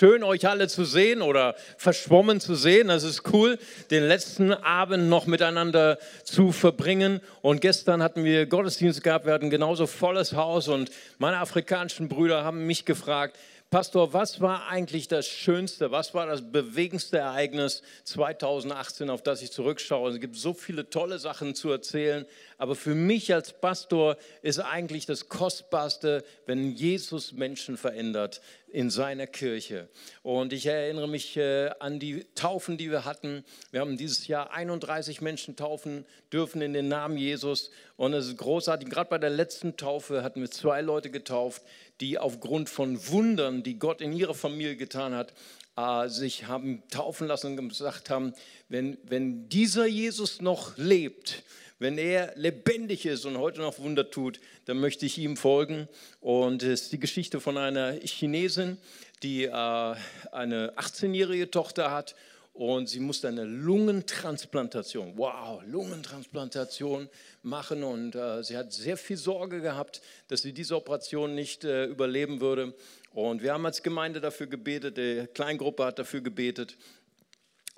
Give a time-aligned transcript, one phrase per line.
[0.00, 2.88] schön, euch alle zu sehen oder verschwommen zu sehen.
[2.88, 3.58] Das ist cool,
[3.90, 7.20] den letzten Abend noch miteinander zu verbringen.
[7.42, 12.44] Und gestern hatten wir Gottesdienst gehabt, wir hatten genauso volles Haus und meine afrikanischen Brüder
[12.44, 13.36] haben mich gefragt,
[13.70, 19.52] Pastor, was war eigentlich das Schönste, was war das bewegendste Ereignis 2018, auf das ich
[19.52, 20.10] zurückschaue?
[20.10, 22.26] Es gibt so viele tolle Sachen zu erzählen,
[22.58, 28.40] aber für mich als Pastor ist eigentlich das Kostbarste, wenn Jesus Menschen verändert
[28.72, 29.88] in seiner Kirche.
[30.22, 33.44] Und ich erinnere mich äh, an die Taufen, die wir hatten.
[33.70, 37.70] Wir haben dieses Jahr 31 Menschen taufen dürfen in den Namen Jesus.
[37.96, 38.88] Und es ist großartig.
[38.88, 41.62] Gerade bei der letzten Taufe hatten wir zwei Leute getauft,
[42.00, 45.32] die aufgrund von Wundern, die Gott in ihrer Familie getan hat,
[45.76, 48.34] äh, sich haben taufen lassen und gesagt haben,
[48.68, 51.42] wenn, wenn dieser Jesus noch lebt,
[51.78, 55.88] wenn er lebendig ist und heute noch Wunder tut, dann möchte ich ihm folgen.
[56.20, 58.76] Und es ist die Geschichte von einer Chinesin,
[59.22, 62.14] die äh, eine 18-jährige Tochter hat
[62.60, 67.08] und sie musste eine Lungentransplantation, wow, Lungentransplantation
[67.42, 71.86] machen und äh, sie hat sehr viel Sorge gehabt, dass sie diese Operation nicht äh,
[71.86, 72.74] überleben würde.
[73.14, 76.76] Und wir haben als Gemeinde dafür gebetet, die Kleingruppe hat dafür gebetet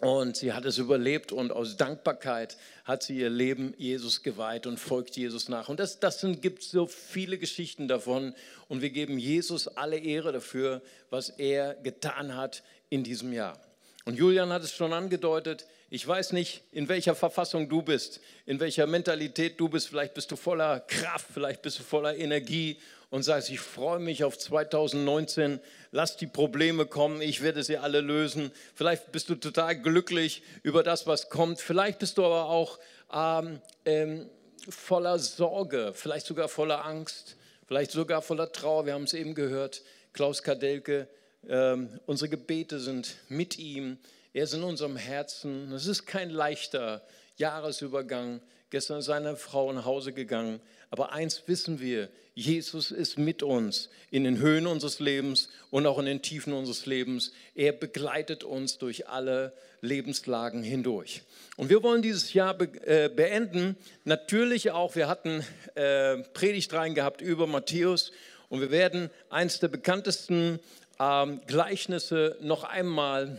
[0.00, 4.80] und sie hat es überlebt und aus Dankbarkeit hat sie ihr Leben Jesus geweiht und
[4.80, 5.68] folgt Jesus nach.
[5.68, 8.34] Und das, das gibt so viele Geschichten davon.
[8.66, 13.60] Und wir geben Jesus alle Ehre dafür, was er getan hat in diesem Jahr.
[14.04, 18.58] Und Julian hat es schon angedeutet, ich weiß nicht, in welcher Verfassung du bist, in
[18.60, 19.88] welcher Mentalität du bist.
[19.88, 22.78] Vielleicht bist du voller Kraft, vielleicht bist du voller Energie
[23.10, 28.00] und sagst, ich freue mich auf 2019, lass die Probleme kommen, ich werde sie alle
[28.00, 28.50] lösen.
[28.74, 31.60] Vielleicht bist du total glücklich über das, was kommt.
[31.60, 32.78] Vielleicht bist du aber auch
[33.12, 34.30] ähm, ähm,
[34.68, 37.36] voller Sorge, vielleicht sogar voller Angst,
[37.68, 38.86] vielleicht sogar voller Trauer.
[38.86, 39.82] Wir haben es eben gehört,
[40.14, 41.06] Klaus Kadelke
[41.48, 43.98] ähm, unsere Gebete sind mit ihm.
[44.32, 45.72] Er ist in unserem Herzen.
[45.72, 47.02] Es ist kein leichter
[47.36, 48.40] Jahresübergang.
[48.70, 50.60] Gestern ist seine Frau nach Hause gegangen.
[50.90, 55.98] Aber eins wissen wir, Jesus ist mit uns in den Höhen unseres Lebens und auch
[55.98, 57.32] in den Tiefen unseres Lebens.
[57.54, 59.52] Er begleitet uns durch alle
[59.82, 61.22] Lebenslagen hindurch.
[61.56, 63.76] Und wir wollen dieses Jahr äh, beenden.
[64.04, 65.44] Natürlich auch, wir hatten
[65.74, 68.12] äh, Predigt rein gehabt über Matthäus
[68.48, 70.60] und wir werden eins der bekanntesten
[71.02, 73.38] ähm, Gleichnisse noch einmal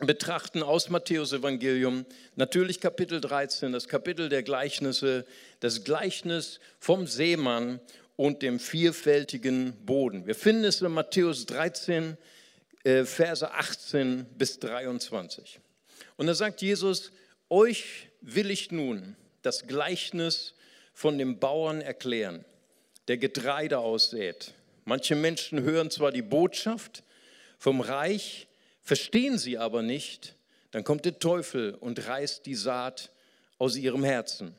[0.00, 2.04] betrachten aus Matthäus Evangelium.
[2.34, 5.24] Natürlich Kapitel 13, das Kapitel der Gleichnisse,
[5.60, 7.80] das Gleichnis vom Seemann
[8.16, 10.26] und dem vielfältigen Boden.
[10.26, 12.16] Wir finden es in Matthäus 13,
[12.82, 15.60] äh, Verse 18 bis 23.
[16.16, 17.12] Und da sagt Jesus,
[17.48, 20.54] euch will ich nun das Gleichnis
[20.92, 22.44] von dem Bauern erklären,
[23.06, 24.54] der Getreide aussät.
[24.88, 27.04] Manche Menschen hören zwar die Botschaft
[27.58, 28.48] vom Reich,
[28.80, 30.34] verstehen sie aber nicht.
[30.70, 33.12] Dann kommt der Teufel und reißt die Saat
[33.58, 34.54] aus ihrem Herzen.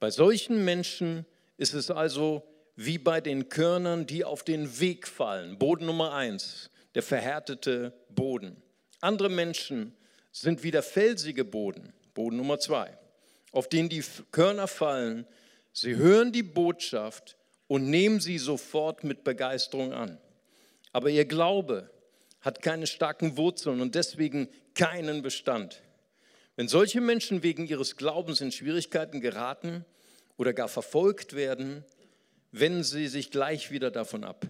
[0.00, 1.24] Bei solchen Menschen
[1.56, 2.42] ist es also
[2.74, 5.56] wie bei den Körnern, die auf den Weg fallen.
[5.56, 8.60] Boden Nummer eins, der verhärtete Boden.
[9.00, 9.94] Andere Menschen
[10.32, 11.92] sind wie der felsige Boden.
[12.12, 12.98] Boden Nummer zwei,
[13.52, 15.28] auf den die Körner fallen.
[15.72, 17.36] Sie hören die Botschaft
[17.66, 20.18] und nehmen sie sofort mit Begeisterung an.
[20.92, 21.90] Aber ihr Glaube
[22.40, 25.82] hat keine starken Wurzeln und deswegen keinen Bestand.
[26.56, 29.84] Wenn solche Menschen wegen ihres Glaubens in Schwierigkeiten geraten
[30.36, 31.84] oder gar verfolgt werden,
[32.52, 34.46] wenden sie sich gleich wieder davon ab.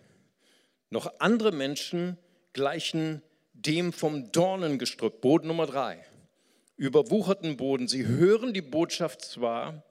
[0.90, 2.18] Noch andere Menschen
[2.52, 3.22] gleichen
[3.54, 6.04] dem vom Dornengestrüpp, Boden Nummer drei,
[6.76, 7.88] überwucherten Boden.
[7.88, 9.82] Sie hören die Botschaft zwar,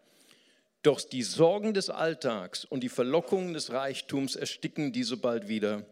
[0.83, 5.85] doch die Sorgen des Alltags und die Verlockungen des Reichtums ersticken diese bald wieder,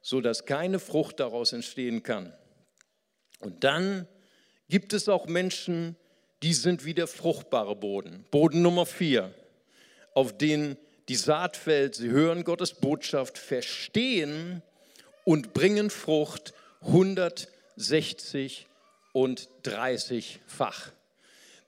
[0.00, 2.32] sodass keine Frucht daraus entstehen kann.
[3.40, 4.06] Und dann
[4.68, 5.96] gibt es auch Menschen,
[6.42, 8.24] die sind wie der fruchtbare Boden.
[8.30, 9.34] Boden Nummer vier,
[10.14, 10.76] auf den
[11.08, 11.94] die Saat fällt.
[11.94, 14.62] Sie hören Gottes Botschaft, verstehen
[15.24, 18.66] und bringen Frucht 160
[19.12, 20.92] und 30-fach.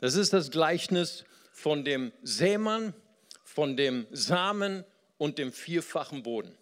[0.00, 1.25] Das ist das Gleichnis
[1.58, 2.94] von dem Sämann,
[3.43, 4.84] von dem Samen
[5.16, 6.56] und dem vierfachen Boden.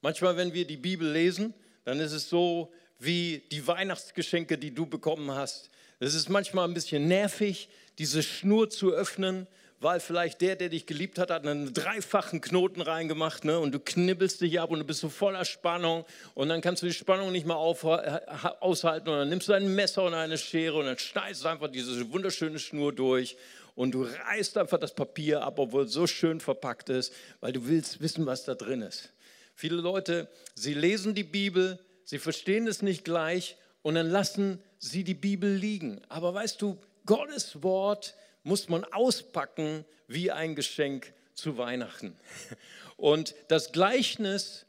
[0.00, 1.52] Manchmal, wenn wir die Bibel lesen,
[1.84, 5.68] dann ist es so wie die Weihnachtsgeschenke, die du bekommen hast.
[5.98, 9.46] Es ist manchmal ein bisschen nervig, diese Schnur zu öffnen,
[9.80, 13.58] weil vielleicht der, der dich geliebt hat, hat einen dreifachen Knoten reingemacht ne?
[13.58, 16.04] und du knibbelst dich ab und du bist so voller Spannung
[16.34, 19.74] und dann kannst du die Spannung nicht mehr auf, aushalten und dann nimmst du ein
[19.74, 23.36] Messer und eine Schere und dann schneidest du einfach diese wunderschöne Schnur durch
[23.74, 27.66] und du reißt einfach das Papier ab, obwohl es so schön verpackt ist, weil du
[27.66, 29.10] willst wissen, was da drin ist.
[29.54, 35.04] Viele Leute, sie lesen die Bibel, sie verstehen es nicht gleich und dann lassen sie
[35.04, 36.00] die Bibel liegen.
[36.08, 42.16] Aber weißt du, Gottes Wort muss man auspacken wie ein Geschenk zu Weihnachten.
[42.96, 44.66] Und das Gleichnis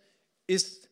[0.47, 0.89] ist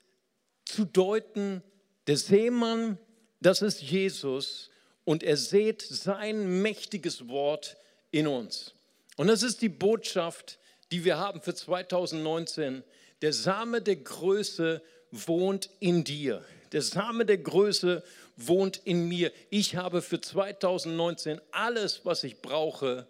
[0.65, 1.63] zu deuten,
[2.07, 2.97] der Seemann,
[3.39, 4.69] das ist Jesus
[5.05, 7.77] und er sät sein mächtiges Wort
[8.11, 8.73] in uns.
[9.17, 10.59] Und das ist die Botschaft,
[10.91, 12.83] die wir haben für 2019.
[13.21, 16.43] Der Same der Größe wohnt in dir.
[16.71, 18.03] Der Same der Größe
[18.37, 19.31] wohnt in mir.
[19.49, 23.07] Ich habe für 2019 alles, was ich brauche,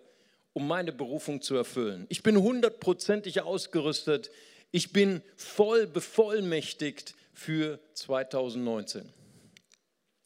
[0.53, 2.05] um meine Berufung zu erfüllen.
[2.09, 4.31] Ich bin hundertprozentig ausgerüstet.
[4.71, 9.13] Ich bin voll bevollmächtigt für 2019.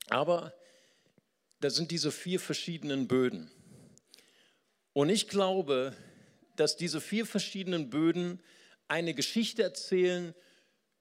[0.10, 0.54] Aber
[1.60, 3.52] da sind diese vier verschiedenen Böden.
[4.94, 5.96] Und ich glaube,
[6.56, 8.42] dass diese vier verschiedenen Böden
[8.88, 10.34] eine Geschichte erzählen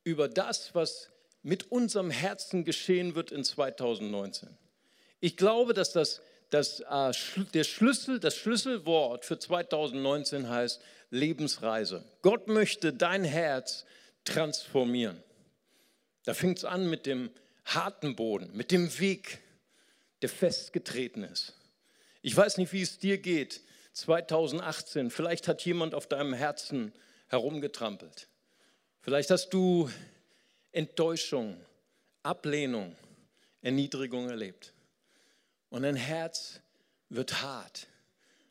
[0.04, 1.10] über das, was
[1.42, 4.48] mit unserem Herzen geschehen wird in 2019.
[5.20, 7.12] Ich glaube, dass das, das, äh,
[7.52, 10.80] der Schlüssel, das Schlüsselwort für 2019 heißt
[11.10, 12.04] Lebensreise.
[12.22, 13.84] Gott möchte dein Herz
[14.24, 15.22] transformieren.
[16.24, 17.30] Da fängt es an mit dem
[17.64, 19.40] harten Boden, mit dem Weg,
[20.22, 21.54] der festgetreten ist.
[22.22, 23.60] Ich weiß nicht, wie es dir geht.
[23.92, 26.92] 2018, vielleicht hat jemand auf deinem Herzen
[27.28, 28.28] herumgetrampelt.
[29.00, 29.90] Vielleicht hast du
[30.70, 31.60] Enttäuschung,
[32.22, 32.96] Ablehnung,
[33.60, 34.72] Erniedrigung erlebt.
[35.70, 36.60] Und ein Herz
[37.08, 37.88] wird hart.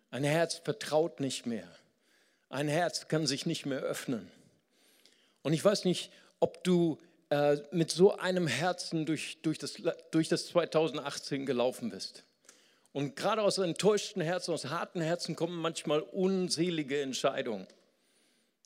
[0.10, 1.68] Ein Herz vertraut nicht mehr.
[2.50, 4.30] Ein Herz kann sich nicht mehr öffnen.
[5.42, 7.00] Und ich weiß nicht, ob du
[7.30, 9.76] äh, mit so einem Herzen durch, durch, das,
[10.12, 12.26] durch das 2018 gelaufen bist.
[12.94, 17.68] Und gerade aus enttäuschten Herzen, aus harten Herzen kommen manchmal unselige Entscheidungen.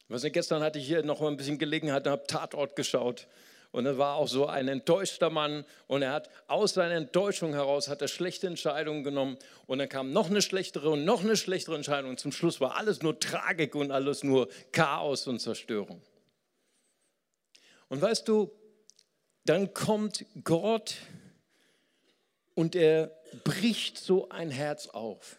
[0.07, 3.27] Was gestern hatte ich hier noch mal ein bisschen Gelegenheit und habe Tatort geschaut.
[3.71, 7.89] Und er war auch so ein enttäuschter Mann und er hat aus seiner Enttäuschung heraus
[7.89, 9.37] hat er schlechte Entscheidungen genommen
[9.67, 12.11] und dann kam noch eine schlechtere und noch eine schlechtere Entscheidung.
[12.11, 16.01] Und zum Schluss war alles nur Tragik und alles nur Chaos und Zerstörung.
[17.89, 18.51] Und weißt du,
[19.43, 20.95] dann kommt Gott
[22.53, 23.11] und er
[23.43, 25.37] bricht so ein Herz auf.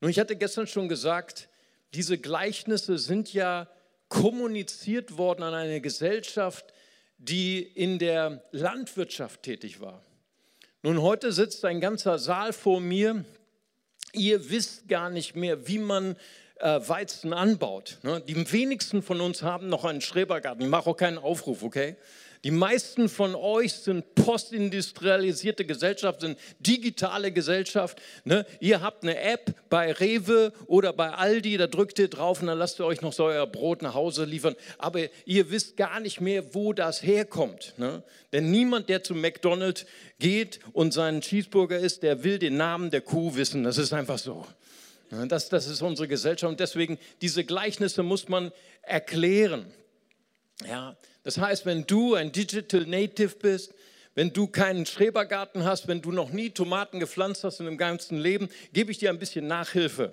[0.00, 1.48] Nun, ich hatte gestern schon gesagt,
[1.94, 3.68] diese Gleichnisse sind ja
[4.08, 6.72] kommuniziert worden an eine Gesellschaft,
[7.18, 10.02] die in der Landwirtschaft tätig war.
[10.82, 13.24] Nun, heute sitzt ein ganzer Saal vor mir.
[14.12, 16.16] Ihr wisst gar nicht mehr, wie man
[16.56, 17.98] äh, Weizen anbaut.
[18.02, 18.20] Ne?
[18.20, 20.62] Die wenigsten von uns haben noch einen Schrebergarten.
[20.62, 21.96] Ich mache auch keinen Aufruf, okay?
[22.44, 28.00] Die meisten von euch sind postindustrialisierte Gesellschaft, sind digitale Gesellschaft.
[28.24, 28.44] Ne?
[28.60, 32.58] Ihr habt eine App bei Rewe oder bei Aldi, da drückt ihr drauf und dann
[32.58, 34.56] lasst ihr euch noch so euer Brot nach Hause liefern.
[34.76, 37.72] Aber ihr wisst gar nicht mehr, wo das herkommt.
[37.78, 38.02] Ne?
[38.34, 39.86] Denn niemand, der zu McDonald's
[40.18, 43.64] geht und seinen Cheeseburger isst, der will den Namen der Kuh wissen.
[43.64, 44.46] Das ist einfach so.
[45.10, 45.26] Ne?
[45.28, 48.52] Das, das ist unsere Gesellschaft und deswegen diese Gleichnisse muss man
[48.82, 49.64] erklären.
[50.68, 53.74] Ja, das heißt, wenn du ein Digital Native bist,
[54.14, 58.18] wenn du keinen Schrebergarten hast, wenn du noch nie Tomaten gepflanzt hast in deinem ganzen
[58.18, 60.12] Leben, gebe ich dir ein bisschen Nachhilfe.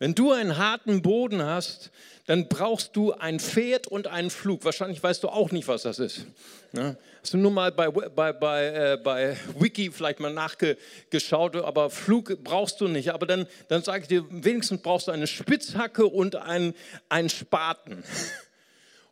[0.00, 1.90] Wenn du einen harten Boden hast,
[2.26, 4.64] dann brauchst du ein Pferd und einen Flug.
[4.64, 6.24] Wahrscheinlich weißt du auch nicht, was das ist.
[6.72, 6.96] Ja?
[7.20, 12.42] Hast du nur mal bei, bei, bei, äh, bei Wiki vielleicht mal nachgeschaut, aber Flug
[12.42, 13.12] brauchst du nicht.
[13.12, 16.74] Aber dann, dann sage ich dir, wenigstens brauchst du eine Spitzhacke und einen,
[17.10, 18.02] einen Spaten.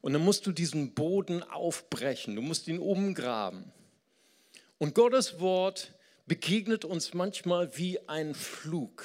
[0.01, 3.73] Und dann musst du diesen Boden aufbrechen, du musst ihn umgraben.
[4.79, 5.93] Und Gottes Wort
[6.27, 9.05] begegnet uns manchmal wie ein Flug.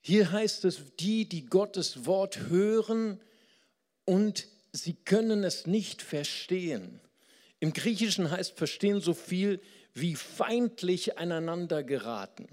[0.00, 3.20] Hier heißt es, die, die Gottes Wort hören
[4.04, 7.00] und sie können es nicht verstehen.
[7.60, 9.62] Im Griechischen heißt verstehen so viel
[9.94, 12.48] wie feindlich aneinander geraten.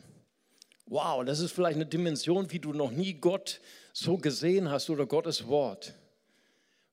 [0.86, 3.60] Wow, das ist vielleicht eine Dimension, wie du noch nie Gott
[3.92, 5.96] so gesehen hast oder Gottes Wort.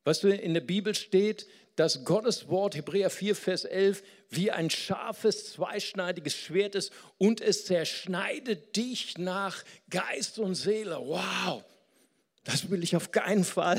[0.08, 1.46] Weißt du, in der Bibel steht,
[1.76, 7.66] dass Gottes Wort, Hebräer 4, Vers 11, wie ein scharfes, zweischneidiges Schwert ist und es
[7.66, 10.96] zerschneidet dich nach Geist und Seele.
[10.98, 11.62] Wow,
[12.44, 13.78] das will ich auf keinen Fall.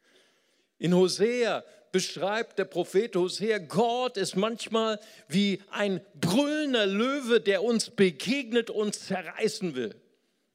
[0.78, 7.90] In Hosea beschreibt der Prophet Hosea, Gott ist manchmal wie ein brüllender Löwe, der uns
[7.90, 9.94] begegnet und zerreißen will.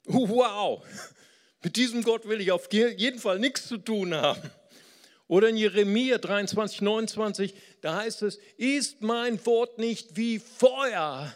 [0.06, 0.84] Wow,
[1.62, 4.42] mit diesem Gott will ich auf jeden Fall nichts zu tun haben.
[5.28, 11.34] Oder in Jeremia 23, 29, da heißt es, ist mein Wort nicht wie Feuer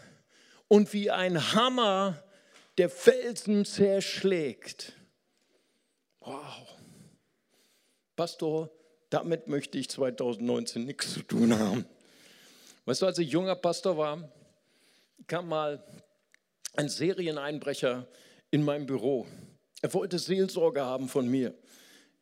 [0.67, 2.23] und wie ein Hammer,
[2.77, 4.93] der Felsen zerschlägt.
[6.21, 6.69] Wow.
[8.15, 8.71] Pastor,
[9.09, 11.85] damit möchte ich 2019 nichts zu tun haben.
[12.85, 14.31] Weißt du, als ich junger Pastor war,
[15.27, 15.83] kam mal
[16.75, 18.07] ein Serieneinbrecher
[18.51, 19.27] in mein Büro.
[19.81, 21.53] Er wollte Seelsorge haben von mir.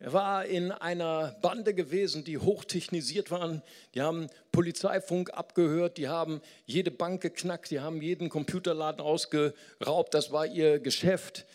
[0.02, 3.62] Er war in einer Bande gewesen, die hochtechnisiert waren.
[3.94, 10.14] Die haben Polizeifunk abgehört, die haben jede Bank geknackt, die haben jeden Computerladen ausgeraubt.
[10.14, 11.46] Das war ihr Geschäft.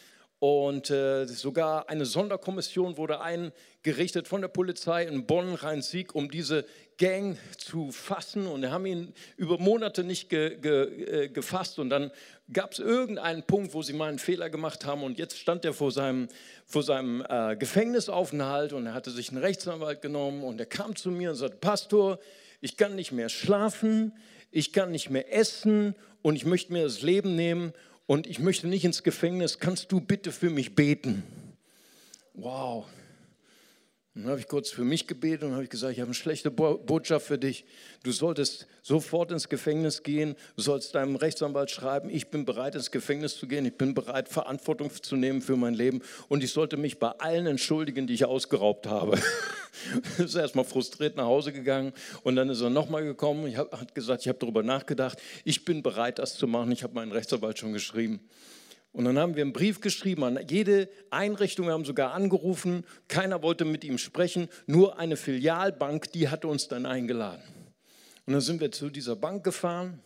[0.41, 6.67] Und äh, sogar eine Sonderkommission wurde eingerichtet von der Polizei in Bonn, Rhein-Sieg, um diese
[6.99, 8.47] Gang zu fassen.
[8.47, 11.79] Und wir haben ihn über Monate nicht ge, ge, äh, gefasst.
[11.79, 12.11] Und dann
[12.53, 15.03] gab es irgendeinen Punkt, wo sie mal einen Fehler gemacht haben.
[15.03, 16.29] Und jetzt stand er vor seinem,
[16.67, 20.43] vor seinem äh, Gefängnisaufenthalt und er hatte sich einen Rechtsanwalt genommen.
[20.43, 22.19] Und er kam zu mir und sagte: Pastor,
[22.61, 24.13] ich kann nicht mehr schlafen,
[24.51, 27.73] ich kann nicht mehr essen und ich möchte mir das Leben nehmen
[28.07, 31.23] und ich möchte nicht ins Gefängnis, kannst du bitte für mich beten?
[32.35, 32.87] Wow.
[34.17, 37.27] Dann habe ich kurz für mich gebetet und habe gesagt, ich habe eine schlechte Botschaft
[37.27, 37.65] für dich.
[38.05, 42.93] Du solltest sofort ins Gefängnis gehen, du sollst deinem Rechtsanwalt schreiben, ich bin bereit ins
[42.93, 46.77] Gefängnis zu gehen, ich bin bereit Verantwortung zu nehmen für mein Leben und ich sollte
[46.77, 49.19] mich bei allen entschuldigen, die ich ausgeraubt habe.
[50.19, 51.93] ist erstmal frustriert nach Hause gegangen
[52.23, 55.83] und dann ist er nochmal gekommen und hat gesagt, ich habe darüber nachgedacht, ich bin
[55.83, 56.71] bereit, das zu machen.
[56.71, 58.21] Ich habe meinen Rechtsanwalt schon geschrieben.
[58.95, 63.43] Und dann haben wir einen Brief geschrieben an jede Einrichtung, wir haben sogar angerufen, keiner
[63.43, 67.43] wollte mit ihm sprechen, nur eine Filialbank, die hatte uns dann eingeladen.
[68.25, 70.01] Und dann sind wir zu dieser Bank gefahren,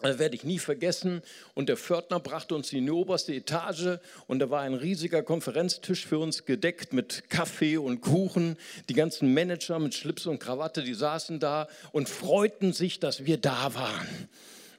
[0.00, 1.20] das werde ich nie vergessen.
[1.54, 6.06] Und der Pförtner brachte uns in die oberste Etage und da war ein riesiger Konferenztisch
[6.06, 8.56] für uns gedeckt mit Kaffee und Kuchen.
[8.88, 13.38] Die ganzen Manager mit Schlips und Krawatte, die saßen da und freuten sich, dass wir
[13.38, 14.28] da waren.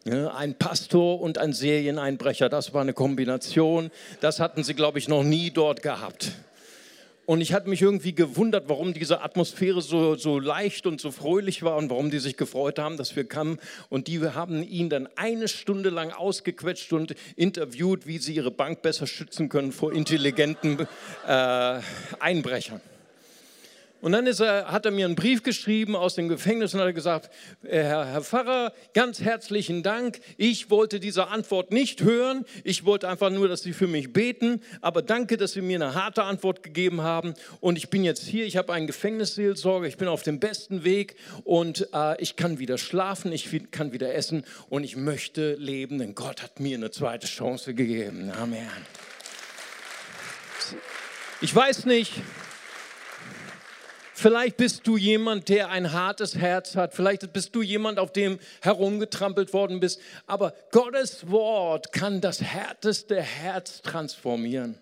[0.08, 3.92] Ein Pastor und ein Serieneinbrecher, das war eine Kombination.
[4.22, 6.32] Das hatten sie, glaube ich, noch nie dort gehabt.
[7.26, 11.62] Und ich hatte mich irgendwie gewundert, warum diese Atmosphäre so, so leicht und so fröhlich
[11.62, 13.60] war und warum die sich gefreut haben, dass wir kamen.
[13.90, 18.82] Und die haben ihn dann eine Stunde lang ausgequetscht und interviewt, wie sie ihre Bank
[18.82, 20.88] besser schützen können vor intelligenten
[21.28, 21.80] äh,
[22.22, 22.80] Einbrechern.
[24.08, 27.30] Und dann er, hat er mir einen Brief geschrieben aus dem Gefängnis und hat gesagt,
[27.64, 30.22] äh, Herr, Herr Pfarrer, ganz herzlichen Dank.
[30.38, 32.46] Ich wollte diese Antwort nicht hören.
[32.64, 34.62] Ich wollte einfach nur, dass Sie für mich beten.
[34.80, 37.34] Aber danke, dass Sie mir eine harte Antwort gegeben haben.
[37.60, 38.46] Und ich bin jetzt hier.
[38.46, 39.88] Ich habe einen Gefängnisseelsorger.
[39.88, 43.34] Ich bin auf dem besten Weg und äh, ich kann wieder schlafen.
[43.34, 47.74] Ich kann wieder essen und ich möchte leben, denn Gott hat mir eine zweite Chance
[47.74, 48.32] gegeben.
[48.32, 48.70] Amen.
[51.42, 52.14] Ich weiß nicht,
[54.20, 56.96] Vielleicht bist du jemand, der ein hartes Herz hat.
[56.96, 60.02] Vielleicht bist du jemand, auf dem herumgetrampelt worden bist.
[60.26, 64.80] Aber Gottes Wort kann das härteste Herz transformieren.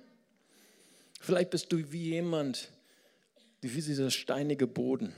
[1.19, 2.69] Vielleicht bist du wie jemand,
[3.59, 5.13] wie dieser steinige Boden.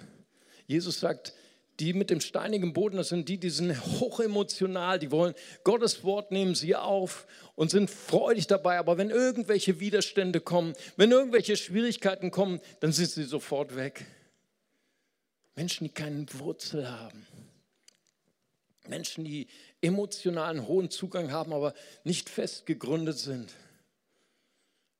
[0.65, 1.33] Jesus sagt,
[1.79, 6.31] die mit dem steinigen Boden, das sind die, die sind hochemotional, die wollen Gottes Wort
[6.31, 8.79] nehmen sie auf und sind freudig dabei.
[8.79, 14.05] Aber wenn irgendwelche Widerstände kommen, wenn irgendwelche Schwierigkeiten kommen, dann sind sie sofort weg.
[15.55, 17.25] Menschen, die keinen Wurzel haben.
[18.88, 19.48] Menschen, die
[19.81, 23.53] emotionalen hohen Zugang haben, aber nicht fest gegründet sind.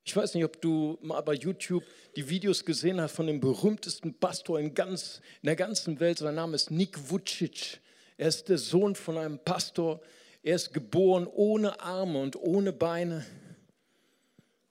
[0.08, 1.84] Ich weiß nicht, ob du mal bei YouTube
[2.16, 6.16] die Videos gesehen hast von dem berühmtesten Pastor in, ganz, in der ganzen Welt.
[6.16, 7.78] Sein Name ist Nick Vucic.
[8.16, 10.00] Er ist der Sohn von einem Pastor.
[10.42, 13.26] Er ist geboren ohne Arme und ohne Beine.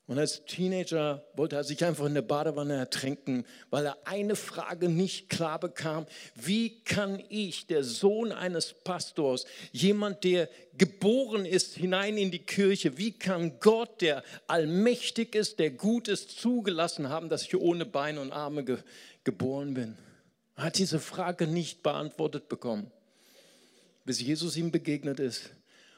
[0.07, 4.87] Und als Teenager wollte er sich einfach in der Badewanne ertränken, weil er eine Frage
[4.87, 6.05] nicht klar bekam.
[6.33, 10.47] Wie kann ich, der Sohn eines Pastors, jemand, der
[10.77, 16.39] geboren ist, hinein in die Kirche, wie kann Gott, der allmächtig ist, der gut ist,
[16.39, 18.77] zugelassen haben, dass ich ohne Beine und Arme ge
[19.25, 19.97] geboren bin?
[20.55, 22.89] Er hat diese Frage nicht beantwortet bekommen,
[24.05, 25.49] bis Jesus ihm begegnet ist.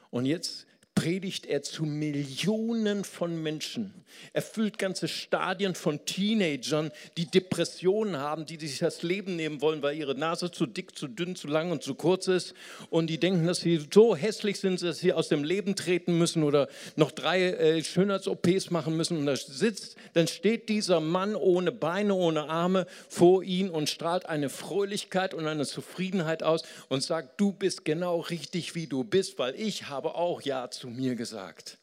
[0.09, 0.65] Und jetzt
[0.99, 3.93] predigt er zu Millionen von Menschen.
[4.33, 9.81] Er füllt ganze Stadien von Teenagern, die Depressionen haben, die sich das Leben nehmen wollen,
[9.81, 12.53] weil ihre Nase zu dick, zu dünn, zu lang und zu kurz ist.
[12.89, 16.43] Und die denken, dass sie so hässlich sind, dass sie aus dem Leben treten müssen
[16.43, 19.19] oder noch drei äh, Schönheits-OPs machen müssen.
[19.19, 24.25] Und da sitzt, dann steht dieser Mann ohne Beine, ohne Arme vor ihnen und strahlt
[24.25, 29.39] eine Fröhlichkeit und eine Zufriedenheit aus und sagt, du bist genau richtig, wie du bist,
[29.39, 31.77] weil ich habe auch Ja zu mir gesagt.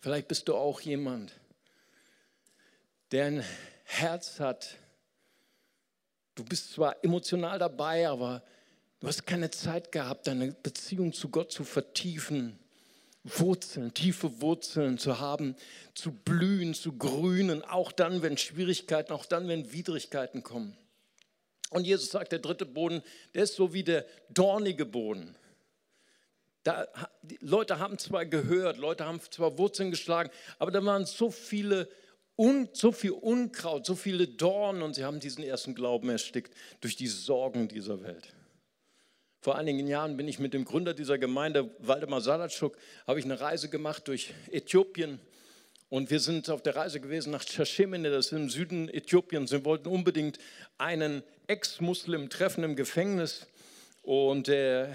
[0.00, 1.32] Vielleicht bist du auch jemand,
[3.12, 3.44] der ein
[3.84, 4.76] Herz hat.
[6.34, 8.42] Du bist zwar emotional dabei, aber
[9.00, 12.58] du hast keine Zeit gehabt, deine Beziehung zu Gott zu vertiefen,
[13.24, 15.54] Wurzeln, tiefe Wurzeln zu haben,
[15.94, 20.76] zu blühen, zu grünen, auch dann, wenn Schwierigkeiten, auch dann, wenn Widrigkeiten kommen.
[21.70, 23.02] Und Jesus sagt, der dritte Boden,
[23.34, 25.36] der ist so wie der dornige Boden.
[26.62, 26.86] Da,
[27.40, 31.88] Leute haben zwar gehört, Leute haben zwar Wurzeln geschlagen, aber da waren so viele
[32.36, 36.96] un, so viel Unkraut, so viele Dornen und sie haben diesen ersten Glauben erstickt durch
[36.96, 38.34] die Sorgen dieser Welt.
[39.42, 42.76] Vor einigen Jahren bin ich mit dem Gründer dieser Gemeinde, Waldemar Salatschuk,
[43.06, 45.18] habe ich eine Reise gemacht durch Äthiopien.
[45.88, 49.50] Und wir sind auf der Reise gewesen nach Chashemene, das ist im Süden Äthiopiens.
[49.50, 50.38] Wir wollten unbedingt
[50.78, 53.46] einen Ex-Muslim treffen im Gefängnis.
[54.02, 54.88] Und äh,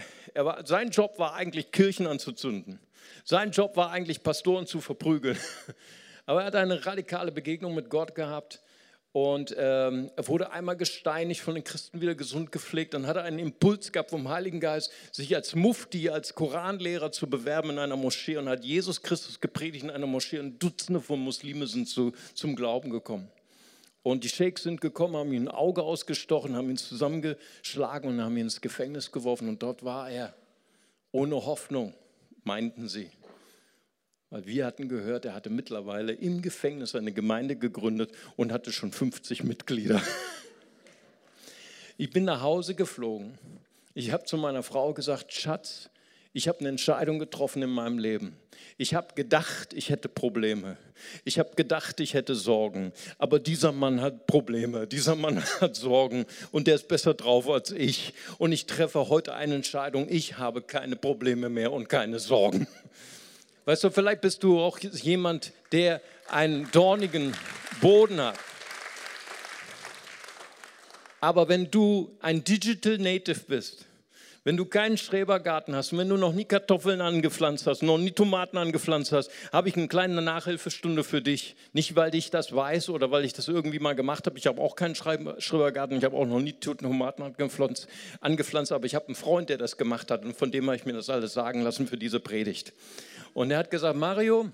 [0.43, 2.79] war, sein Job war eigentlich, Kirchen anzuzünden.
[3.23, 5.37] Sein Job war eigentlich, Pastoren zu verprügeln.
[6.25, 8.61] Aber er hat eine radikale Begegnung mit Gott gehabt.
[9.13, 12.93] Und ähm, er wurde einmal gesteinigt, von den Christen wieder gesund gepflegt.
[12.93, 17.29] Dann hat er einen Impuls gehabt vom Heiligen Geist, sich als Mufti, als Koranlehrer zu
[17.29, 20.39] bewerben in einer Moschee und hat Jesus Christus gepredigt in einer Moschee.
[20.39, 23.31] Und Dutzende von Muslimen sind zu, zum Glauben gekommen.
[24.05, 28.37] Und die Sheiks sind gekommen, haben ihm ein Auge ausgestochen, haben ihn zusammengeschlagen und haben
[28.37, 29.49] ihn ins Gefängnis geworfen.
[29.49, 30.35] Und dort war er
[31.11, 31.95] ohne Hoffnung,
[32.43, 33.09] meinten sie.
[34.29, 38.91] Weil wir hatten gehört, er hatte mittlerweile im Gefängnis eine Gemeinde gegründet und hatte schon
[38.91, 39.99] 50 Mitglieder.
[41.97, 43.39] Ich bin nach Hause geflogen.
[43.95, 45.89] Ich habe zu meiner Frau gesagt, Schatz,
[46.35, 48.35] ich habe eine Entscheidung getroffen in meinem Leben.
[48.77, 50.75] Ich habe gedacht, ich hätte Probleme.
[51.23, 52.91] Ich habe gedacht, ich hätte Sorgen.
[53.17, 54.85] Aber dieser Mann hat Probleme.
[54.85, 58.13] Dieser Mann hat Sorgen und der ist besser drauf als ich.
[58.37, 60.07] Und ich treffe heute eine Entscheidung.
[60.09, 62.67] Ich habe keine Probleme mehr und keine Sorgen.
[63.63, 67.33] Weißt du, vielleicht bist du auch jemand, der einen dornigen
[67.79, 68.37] Boden hat.
[71.21, 73.84] Aber wenn du ein Digital Native bist,
[74.45, 78.11] wenn du keinen Schrebergarten hast und wenn du noch nie Kartoffeln angepflanzt hast, noch nie
[78.11, 81.55] Tomaten angepflanzt hast, habe ich eine kleine Nachhilfestunde für dich.
[81.73, 84.37] Nicht, weil ich das weiß oder weil ich das irgendwie mal gemacht habe.
[84.37, 87.87] Ich habe auch keinen Schrebergarten, ich habe auch noch nie Tomaten angepflanzt,
[88.21, 90.85] angepflanzt aber ich habe einen Freund, der das gemacht hat und von dem habe ich
[90.85, 92.71] mir das alles sagen lassen für diese Predigt.
[93.33, 94.51] Und er hat gesagt, Mario,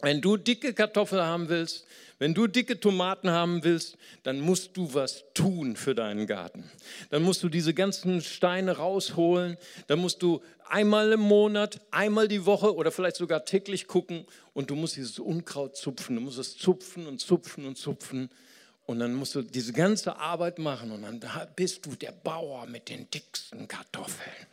[0.00, 1.86] wenn du dicke Kartoffeln haben willst,
[2.22, 6.70] wenn du dicke Tomaten haben willst, dann musst du was tun für deinen Garten.
[7.10, 9.56] Dann musst du diese ganzen Steine rausholen.
[9.88, 14.70] Dann musst du einmal im Monat, einmal die Woche oder vielleicht sogar täglich gucken und
[14.70, 16.14] du musst dieses Unkraut zupfen.
[16.14, 18.30] Du musst es zupfen und zupfen und zupfen.
[18.86, 21.20] Und dann musst du diese ganze Arbeit machen und dann
[21.56, 24.46] bist du der Bauer mit den dicksten Kartoffeln.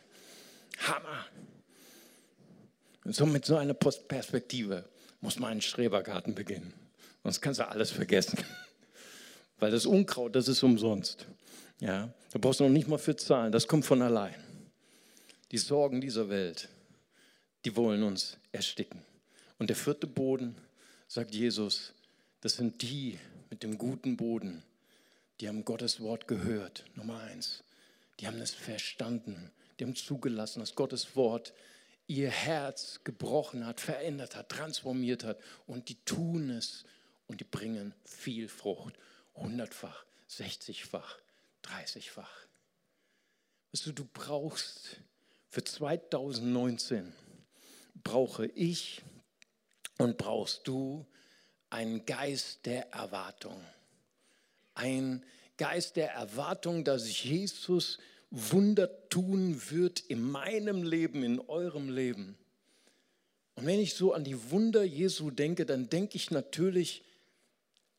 [0.88, 1.24] Hammer.
[3.04, 4.86] Und so mit so einer Perspektive
[5.20, 6.79] muss man einen Strebergarten beginnen.
[7.22, 8.38] Sonst kannst du alles vergessen.
[9.58, 11.26] Weil das Unkraut, das ist umsonst.
[11.80, 13.52] Ja, da brauchst du noch nicht mal für zahlen.
[13.52, 14.34] Das kommt von allein.
[15.50, 16.68] Die Sorgen dieser Welt,
[17.64, 19.02] die wollen uns ersticken.
[19.58, 20.56] Und der vierte Boden,
[21.08, 21.92] sagt Jesus,
[22.40, 23.18] das sind die
[23.50, 24.62] mit dem guten Boden.
[25.40, 26.84] Die haben Gottes Wort gehört.
[26.94, 27.62] Nummer eins.
[28.20, 29.50] Die haben es verstanden.
[29.78, 31.52] Die haben zugelassen, dass Gottes Wort
[32.06, 35.38] ihr Herz gebrochen hat, verändert hat, transformiert hat.
[35.66, 36.84] Und die tun es
[37.30, 38.94] und die bringen viel Frucht.
[39.36, 41.16] Hundertfach, sechzigfach,
[41.62, 42.46] dreißigfach.
[43.70, 44.96] Weißt du, du brauchst
[45.48, 47.12] für 2019,
[48.02, 49.02] brauche ich
[49.98, 51.06] und brauchst du
[51.70, 53.64] einen Geist der Erwartung.
[54.74, 55.24] Ein
[55.56, 57.98] Geist der Erwartung, dass Jesus
[58.32, 62.36] Wunder tun wird in meinem Leben, in eurem Leben.
[63.54, 67.04] Und wenn ich so an die Wunder Jesu denke, dann denke ich natürlich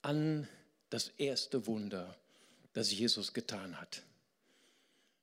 [0.01, 0.47] an
[0.89, 2.15] das erste Wunder,
[2.73, 4.03] das Jesus getan hat.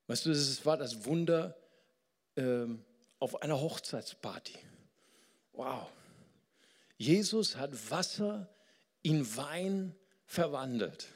[0.07, 1.57] Weißt du, es war das Wunder
[2.37, 2.85] ähm,
[3.19, 4.59] auf einer Hochzeitsparty.
[5.53, 5.89] Wow.
[6.97, 8.49] Jesus hat Wasser
[9.03, 11.09] in Wein verwandelt.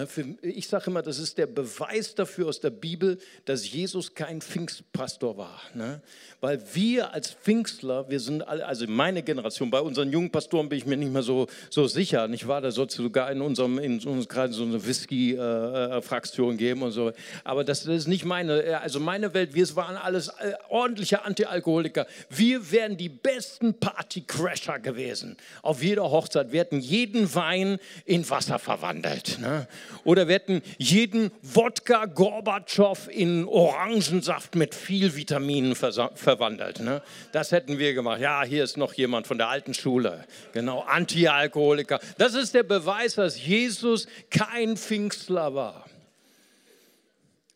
[0.00, 4.40] Ne, ich sage immer, das ist der Beweis dafür aus der Bibel, dass Jesus kein
[4.40, 5.60] Pfingstpastor war.
[5.74, 6.00] Ne?
[6.40, 10.78] Weil wir als Pfingstler, wir sind alle, also meine Generation, bei unseren jungen Pastoren bin
[10.78, 12.28] ich mir nicht mehr so, so sicher.
[12.28, 12.60] Nicht wahr?
[12.60, 17.12] Da soll es sogar in unserem, in unserem Kreis so eine Whisky-Fraktion geben und so.
[17.44, 22.06] Aber das ist nicht meine, also meine Welt, wir waren alles äh, ordentliche Antialkoholiker.
[22.30, 25.36] Wir wären die besten Partycrasher gewesen.
[25.62, 26.52] Auf jeder Hochzeit.
[26.52, 29.38] Wir hätten jeden Wein in Wasser verwandelt.
[29.40, 29.68] Ne?
[30.04, 36.80] Oder wir hätten jeden Wodka Gorbatschow in Orangensaft mit viel Vitaminen verwandelt.
[36.80, 37.02] Ne?
[37.32, 38.20] Das hätten wir gemacht.
[38.20, 40.24] Ja, hier ist noch jemand von der alten Schule.
[40.52, 42.00] Genau, Anti-Alkoholiker.
[42.18, 45.86] Das ist der Beweis, dass Jesus kein Pfingstler war.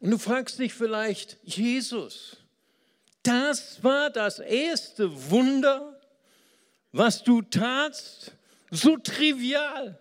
[0.00, 2.36] Und du fragst dich vielleicht, Jesus,
[3.22, 5.98] das war das erste Wunder,
[6.92, 8.32] was du tatst?
[8.70, 9.98] So trivial.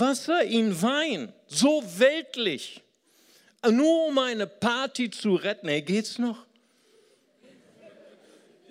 [0.00, 2.82] Wasser in Wein, so weltlich,
[3.68, 5.68] nur um eine Party zu retten.
[5.68, 6.46] Hey, geht's noch?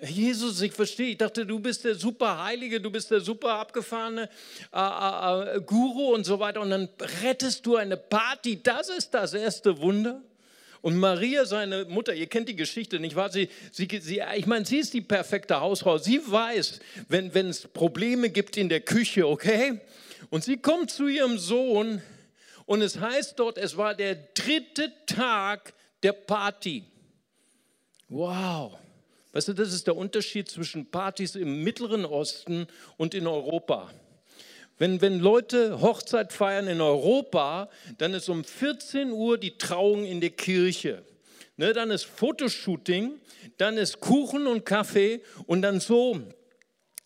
[0.04, 4.28] Jesus, ich verstehe, ich dachte, du bist der super Heilige, du bist der super abgefahrene
[4.72, 6.60] äh, äh, äh, Guru und so weiter.
[6.60, 6.88] Und dann
[7.22, 8.60] rettest du eine Party.
[8.60, 10.20] Das ist das erste Wunder.
[10.80, 13.30] Und Maria, seine Mutter, ihr kennt die Geschichte nicht wahr?
[13.30, 15.98] Sie, sie, sie, ich meine, sie ist die perfekte Hausfrau.
[15.98, 19.80] Sie weiß, wenn es Probleme gibt in der Küche, okay?
[20.30, 22.02] Und sie kommt zu ihrem Sohn
[22.66, 26.84] und es heißt dort, es war der dritte Tag der Party.
[28.08, 28.78] Wow.
[29.32, 32.66] Weißt du, das ist der Unterschied zwischen Partys im Mittleren Osten
[32.98, 33.90] und in Europa.
[34.78, 40.20] Wenn, wenn Leute Hochzeit feiern in Europa, dann ist um 14 Uhr die Trauung in
[40.20, 41.02] der Kirche.
[41.56, 43.20] Ne, dann ist Fotoshooting,
[43.58, 46.20] dann ist Kuchen und Kaffee und dann so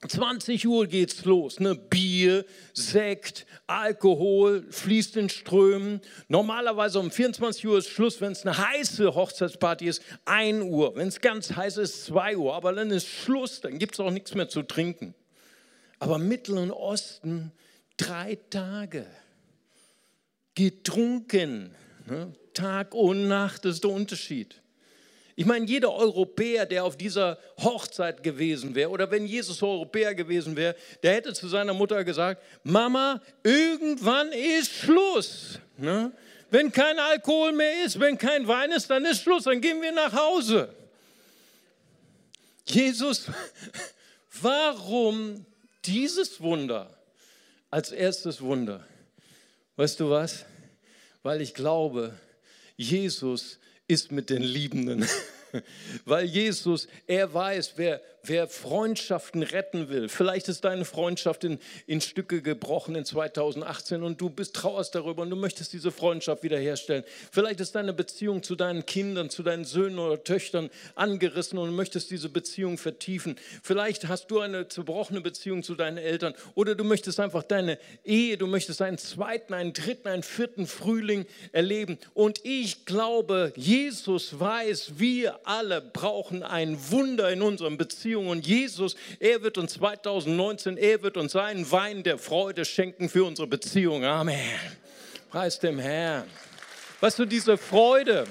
[0.07, 1.59] 20 Uhr geht's los.
[1.59, 1.75] Ne?
[1.75, 6.01] Bier, Sekt, Alkohol fließt in Strömen.
[6.29, 10.95] Normalerweise um 24 Uhr ist Schluss, wenn es eine heiße Hochzeitsparty ist, 1 Uhr.
[10.97, 12.55] Wenn es ganz heiß ist, 2 Uhr.
[12.55, 15.15] Aber dann ist Schluss, dann gibt es auch nichts mehr zu trinken.
[15.99, 17.53] Aber Mittleren Osten
[17.97, 19.07] drei Tage
[20.55, 21.75] getrunken.
[22.07, 22.35] Ne?
[22.53, 24.63] Tag und Nacht ist der Unterschied.
[25.39, 30.57] Ich meine, jeder Europäer, der auf dieser Hochzeit gewesen wäre, oder wenn Jesus Europäer gewesen
[30.57, 35.59] wäre, der hätte zu seiner Mutter gesagt, Mama, irgendwann ist Schluss.
[35.77, 36.11] Ne?
[36.51, 39.93] Wenn kein Alkohol mehr ist, wenn kein Wein ist, dann ist Schluss, dann gehen wir
[39.93, 40.75] nach Hause.
[42.65, 43.27] Jesus,
[44.41, 45.45] warum
[45.85, 46.97] dieses Wunder
[47.71, 48.87] als erstes Wunder?
[49.77, 50.47] Weißt du was?
[51.23, 52.15] Weil ich glaube,
[52.79, 55.07] Jesus ist mit den Liebenden.
[56.05, 60.09] Weil Jesus, er weiß, wer, wer Freundschaften retten will.
[60.09, 65.23] Vielleicht ist deine Freundschaft in, in Stücke gebrochen in 2018 und du bist trauerst darüber
[65.23, 67.05] und du möchtest diese Freundschaft wiederherstellen.
[67.31, 71.75] Vielleicht ist deine Beziehung zu deinen Kindern, zu deinen Söhnen oder Töchtern angerissen und du
[71.75, 73.37] möchtest diese Beziehung vertiefen.
[73.63, 78.37] Vielleicht hast du eine zerbrochene Beziehung zu deinen Eltern oder du möchtest einfach deine Ehe,
[78.37, 81.99] du möchtest einen zweiten, einen dritten, einen vierten Frühling erleben.
[82.15, 88.29] Und ich glaube, Jesus weiß, wir alle brauchen ein Wunder in unseren Beziehungen Beziehung.
[88.29, 93.25] Und Jesus, er wird uns 2019, er wird uns seinen Wein der Freude schenken für
[93.25, 94.05] unsere Beziehung.
[94.05, 94.61] Amen.
[95.31, 96.29] Preis dem Herrn.
[97.01, 98.27] Weißt du, diese Freude,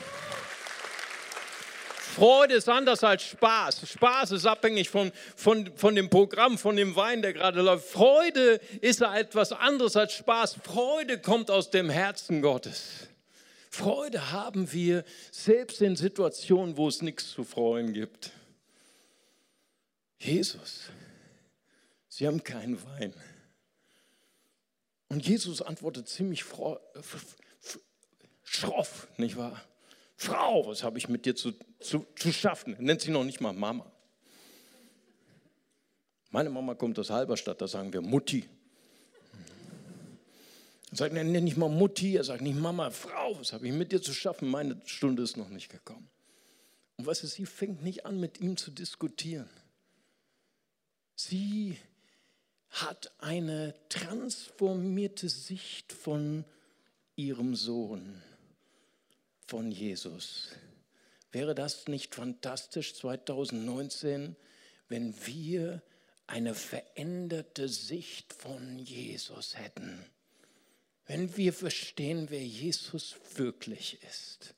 [2.15, 3.89] Freude ist anders als Spaß.
[3.89, 7.89] Spaß ist abhängig von, von, von dem Programm, von dem Wein, der gerade läuft.
[7.89, 10.58] Freude ist etwas anderes als Spaß.
[10.63, 13.08] Freude kommt aus dem Herzen Gottes.
[13.69, 18.32] Freude haben wir selbst in Situationen, wo es nichts zu freuen gibt.
[20.19, 20.89] Jesus,
[22.15, 23.13] Sie haben keinen Wein.
[25.10, 26.45] Und Jesus antwortet ziemlich
[28.43, 29.62] schroff, nicht wahr?
[30.15, 31.51] Frau, was habe ich mit dir zu,
[31.82, 32.73] zu, zu schaffen?
[32.75, 33.91] Er nennt sie noch nicht mal Mama.
[36.30, 38.45] Meine Mama kommt aus Halberstadt, da sagen wir Mutti.
[40.91, 43.91] Er sagt, nenn nicht mal Mutti, er sagt nicht Mama, Frau, was habe ich mit
[43.91, 44.47] dir zu schaffen?
[44.47, 46.08] Meine Stunde ist noch nicht gekommen.
[46.95, 49.49] Und was ist, sie fängt nicht an, mit ihm zu diskutieren.
[51.15, 51.78] Sie
[52.69, 56.43] hat eine transformierte Sicht von
[57.15, 58.21] ihrem Sohn,
[59.47, 60.49] von Jesus.
[61.32, 64.36] Wäre das nicht fantastisch 2019,
[64.89, 65.82] wenn wir
[66.28, 70.06] eine veränderte Sicht von Jesus hätten?
[71.06, 74.56] Wenn wir verstehen, wer Jesus wirklich ist?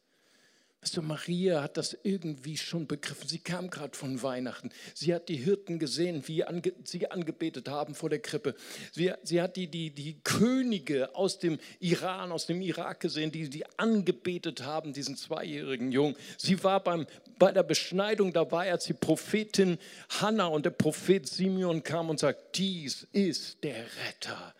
[0.81, 3.27] Weißt Maria hat das irgendwie schon begriffen.
[3.27, 4.69] Sie kam gerade von Weihnachten.
[4.93, 8.55] Sie hat die Hirten gesehen, wie ange sie angebetet haben vor der Krippe.
[8.91, 13.49] Sie, sie hat die, die, die Könige aus dem Iran, aus dem Irak gesehen, die,
[13.49, 16.15] die angebetet haben, diesen zweijährigen Jungen.
[16.37, 17.07] Sie war beim,
[17.39, 22.55] bei der Beschneidung dabei, als die Prophetin Hannah und der Prophet Simeon kam und sagt,
[22.57, 24.53] dies ist der Retter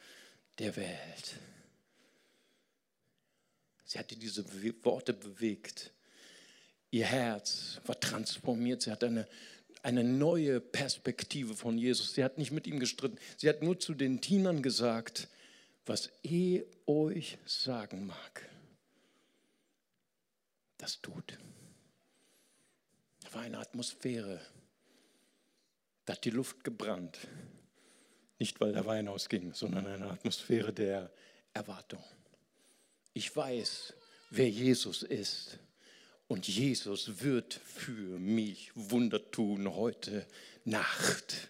[0.58, 1.36] der Welt.
[3.86, 4.44] Sie hatte diese
[4.84, 5.94] Worte bewegt.
[6.92, 8.82] Ihr Herz war transformiert.
[8.82, 9.28] Sie hat eine,
[9.84, 12.14] eine neue Perspektive von Jesus.
[12.14, 13.18] Sie hat nicht mit ihm gestritten.
[13.38, 15.28] Sie hat nur zu den Dienern gesagt,
[15.86, 18.50] was er euch sagen mag,
[20.78, 21.38] das tut.
[23.24, 24.42] Da war eine Atmosphäre.
[26.06, 27.18] Da hat die Luft gebrannt.
[28.40, 31.12] Nicht, weil der Wein ausging, sondern eine Atmosphäre der
[31.54, 32.04] Erwartung.
[33.14, 33.94] Ich weiß,
[34.30, 35.58] wer Jesus ist.
[36.28, 40.26] Und Jesus wird für mich Wunder tun heute
[40.66, 41.48] Nacht.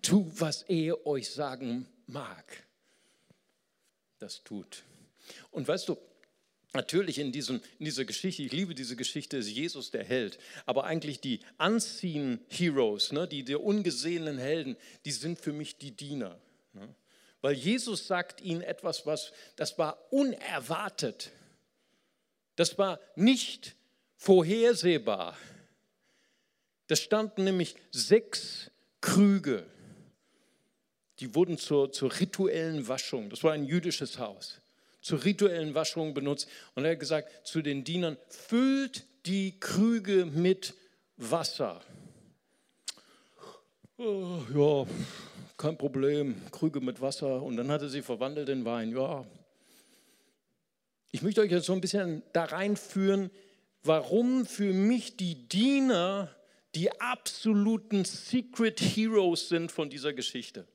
[0.00, 2.64] Tu, was er euch sagen mag.
[4.18, 4.84] das tut.
[5.50, 5.98] Und weißt du,
[6.74, 10.38] Natürlich in, diesem, in dieser Geschichte, ich liebe diese Geschichte, ist Jesus der Held.
[10.64, 15.90] Aber eigentlich die Unseen Heroes, ne, die, die ungesehenen Helden, die sind für mich die
[15.90, 16.40] Diener.
[16.72, 16.88] Ne?
[17.42, 21.30] Weil Jesus sagt ihnen etwas, was, das war unerwartet.
[22.62, 23.74] Das war nicht
[24.14, 25.36] vorhersehbar.
[26.86, 28.70] Da standen nämlich sechs
[29.00, 29.66] Krüge.
[31.18, 33.30] Die wurden zur, zur rituellen Waschung.
[33.30, 34.60] Das war ein jüdisches Haus
[35.00, 36.48] zur rituellen Waschung benutzt.
[36.76, 40.74] Und er hat gesagt zu den Dienern, füllt die Krüge mit
[41.16, 41.80] Wasser.
[43.98, 44.86] Oh, ja,
[45.56, 47.42] kein Problem, Krüge mit Wasser.
[47.42, 48.92] Und dann hat er sie verwandelt in Wein.
[48.92, 49.26] Ja.
[51.14, 53.30] Ich möchte euch jetzt so ein bisschen da reinführen,
[53.84, 56.34] warum für mich die Diener
[56.74, 60.66] die absoluten Secret Heroes sind von dieser Geschichte.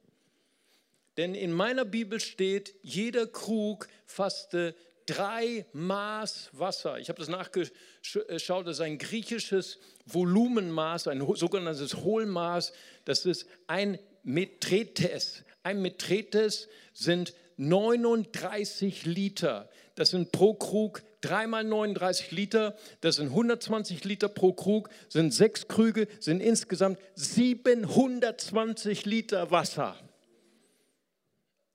[1.17, 4.76] Denn in meiner Bibel steht, jeder Krug fasste
[5.08, 7.00] drei Maß Wasser.
[7.00, 12.73] Ich habe das nachgeschaut, das ist ein griechisches Volumenmaß, ein sogenanntes Hohlmaß.
[13.06, 15.43] Das ist ein Metretes.
[15.63, 19.67] Ein Metretes sind 39 Liter.
[19.97, 25.67] Das sind pro Krug dreimal 39 Liter, das sind 120 Liter pro Krug, sind sechs
[25.67, 29.95] Krüge, sind insgesamt 720 Liter Wasser.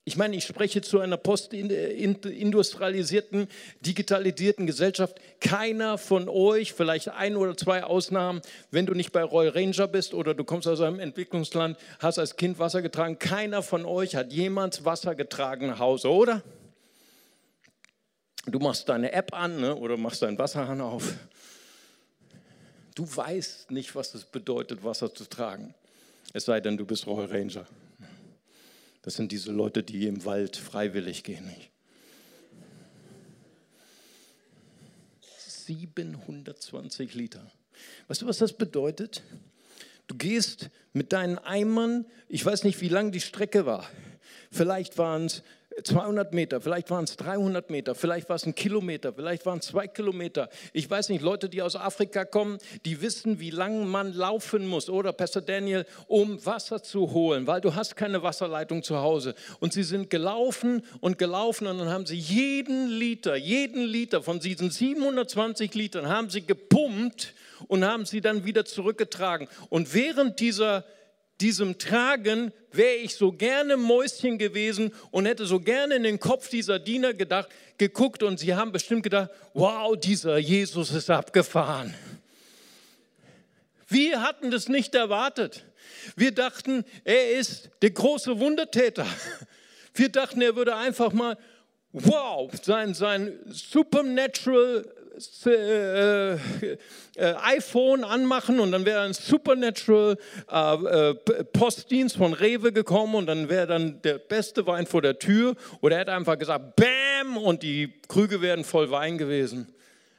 [0.04, 3.48] Ich meine, ich spreche zu einer postindustrialisierten,
[3.80, 5.20] digitalisierten Gesellschaft.
[5.40, 10.14] Keiner von euch, vielleicht ein oder zwei Ausnahmen, wenn du nicht bei Royal Ranger bist
[10.14, 14.32] oder du kommst aus einem Entwicklungsland, hast als Kind Wasser getragen, keiner von euch hat
[14.32, 16.44] jemals Wasser getragen nach Hause, oder?
[18.46, 21.14] Du machst deine App an ne, oder machst deinen Wasserhahn auf.
[22.94, 25.74] Du weißt nicht, was es bedeutet, Wasser zu tragen.
[26.32, 27.66] Es sei denn, du bist Royal Ranger.
[29.02, 31.50] Das sind diese Leute, die im Wald freiwillig gehen.
[35.66, 37.50] 720 Liter.
[38.08, 39.22] Weißt du, was das bedeutet?
[40.06, 43.88] Du gehst mit deinen Eimern, ich weiß nicht, wie lang die Strecke war.
[44.50, 45.42] Vielleicht waren es
[45.82, 49.66] 200 Meter, vielleicht waren es 300 Meter, vielleicht war es ein Kilometer, vielleicht waren es
[49.66, 50.48] zwei Kilometer.
[50.72, 54.88] Ich weiß nicht, Leute, die aus Afrika kommen, die wissen, wie lange man laufen muss,
[54.88, 59.34] oder Pastor Daniel, um Wasser zu holen, weil du hast keine Wasserleitung zu Hause.
[59.60, 64.40] Und sie sind gelaufen und gelaufen und dann haben sie jeden Liter, jeden Liter von
[64.40, 67.34] diesen 720 Litern haben sie gepumpt
[67.68, 69.48] und haben sie dann wieder zurückgetragen.
[69.68, 70.84] Und während dieser
[71.42, 76.48] diesem Tragen wäre ich so gerne Mäuschen gewesen und hätte so gerne in den Kopf
[76.48, 81.94] dieser Diener gedacht, geguckt und sie haben bestimmt gedacht, wow, dieser Jesus ist abgefahren.
[83.88, 85.64] Wir hatten das nicht erwartet.
[86.16, 89.06] Wir dachten, er ist der große Wundertäter.
[89.94, 91.36] Wir dachten, er würde einfach mal,
[91.92, 94.86] wow, sein, sein supernatural
[95.46, 96.76] äh, äh,
[97.16, 100.16] iPhone anmachen und dann wäre ein Supernatural
[100.50, 105.18] äh, äh, Postdienst von Rewe gekommen und dann wäre dann der beste Wein vor der
[105.18, 109.72] Tür oder er hätte einfach gesagt, Bäm, und die Krüge wären voll Wein gewesen.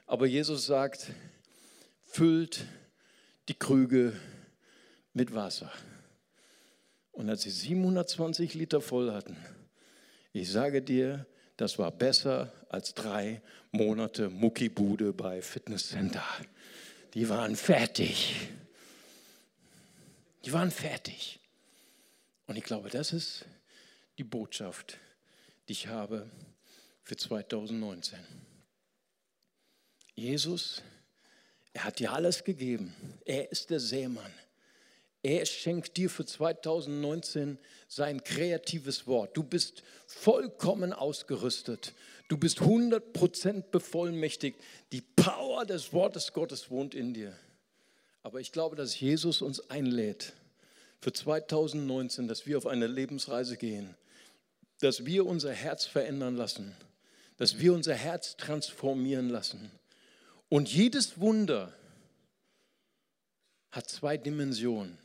[0.06, 1.08] Aber Jesus sagt,
[2.04, 2.66] füllt
[3.48, 4.14] die Krüge
[5.14, 5.72] mit Wasser.
[7.12, 9.38] Und als sie 720 Liter voll hatten,
[10.32, 11.26] ich sage dir,
[11.58, 16.24] das war besser als drei Monate Muckibude bei Fitnesscenter.
[17.14, 18.50] Die waren fertig.
[20.46, 21.40] Die waren fertig.
[22.48, 23.46] Und ich glaube, das ist
[24.18, 24.98] die Botschaft,
[25.68, 26.30] die ich habe
[27.04, 28.20] für 2019.
[30.16, 30.82] Jesus,
[31.74, 32.94] er hat dir alles gegeben.
[33.26, 34.32] Er ist der Seemann.
[35.24, 37.58] Er schenkt dir für 2019
[37.88, 39.38] sein kreatives Wort.
[39.38, 41.94] Du bist vollkommen ausgerüstet.
[42.28, 44.60] Du bist 100% bevollmächtigt.
[44.92, 47.34] Die Power des Wortes Gottes wohnt in dir.
[48.22, 50.34] Aber ich glaube, dass Jesus uns einlädt
[51.00, 53.96] für 2019, dass wir auf eine Lebensreise gehen,
[54.80, 56.76] dass wir unser Herz verändern lassen,
[57.38, 59.72] dass wir unser Herz transformieren lassen.
[60.50, 61.74] Und jedes Wunder
[63.72, 65.03] hat zwei Dimensionen.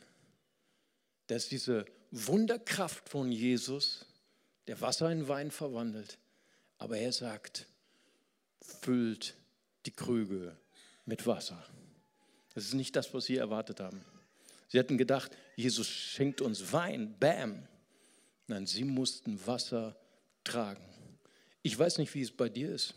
[1.29, 4.03] Das ist diese Wunderkraft von Jesus,
[4.65, 6.17] der Wasser in Wein verwandelt.
[6.79, 7.67] Aber er sagt,
[8.63, 9.35] füllt
[9.85, 10.57] die Krüge
[11.05, 11.63] mit Wasser.
[12.55, 14.03] Das ist nicht das, was sie erwartet haben.
[14.69, 17.67] Sie hatten gedacht, Jesus schenkt uns Wein, bam.
[18.47, 19.95] Nein, sie mussten Wasser
[20.43, 20.83] tragen.
[21.61, 22.95] Ich weiß nicht, wie es bei dir ist,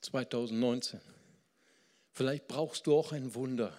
[0.00, 1.00] 2019.
[2.10, 3.78] Vielleicht brauchst du auch ein Wunder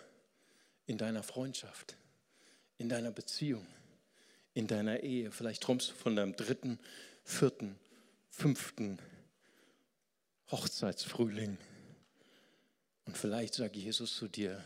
[0.86, 1.98] in deiner Freundschaft,
[2.78, 3.68] in deiner Beziehung
[4.54, 5.32] in deiner Ehe.
[5.32, 6.80] Vielleicht träumst du von deinem dritten,
[7.24, 7.78] vierten,
[8.30, 9.00] fünften
[10.50, 11.58] Hochzeitsfrühling.
[13.06, 14.64] Und vielleicht sagt Jesus zu dir,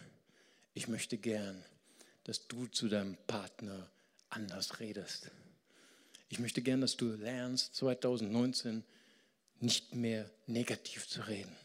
[0.73, 1.63] ich möchte gern,
[2.23, 3.89] dass du zu deinem Partner
[4.29, 5.31] anders redest.
[6.29, 8.83] Ich möchte gern, dass du lernst, 2019
[9.59, 11.55] nicht mehr negativ zu reden,